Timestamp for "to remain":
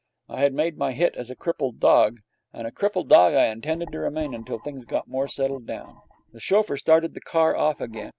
3.91-4.31